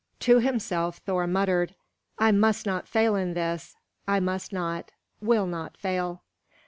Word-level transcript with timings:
To 0.21 0.39
himself 0.39 0.97
Thor 0.97 1.27
muttered, 1.27 1.75
"I 2.17 2.31
must 2.31 2.65
not 2.65 2.87
fail 2.87 3.15
in 3.15 3.35
this! 3.35 3.75
I 4.07 4.19
must 4.19 4.51
not, 4.51 4.89
will 5.21 5.45
not 5.45 5.77
fail!" 5.77 6.23